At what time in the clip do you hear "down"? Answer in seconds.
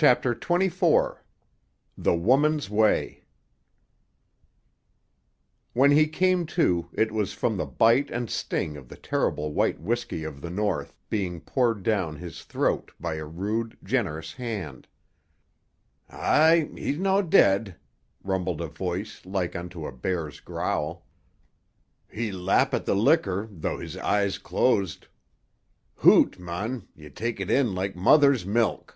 11.82-12.14